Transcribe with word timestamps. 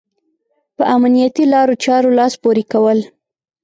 په 0.75 0.83
امنيتي 0.95 1.43
لارو 1.53 1.75
چارو 1.85 2.09
لاس 2.17 2.33
پورې 2.43 2.63
کول. 2.71 2.99